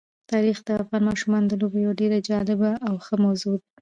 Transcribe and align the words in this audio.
تاریخ 0.31 0.57
د 0.63 0.69
افغان 0.81 1.01
ماشومانو 1.09 1.49
د 1.49 1.53
لوبو 1.61 1.77
یوه 1.85 1.97
ډېره 2.01 2.17
جالبه 2.29 2.71
او 2.87 2.93
ښه 3.05 3.15
موضوع 3.25 3.55
ده. 3.59 3.65